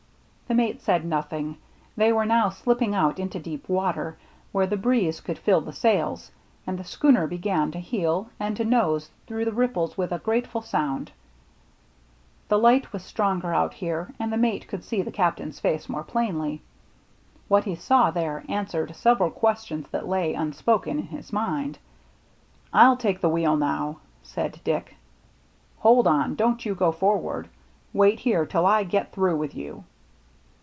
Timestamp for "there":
18.11-18.43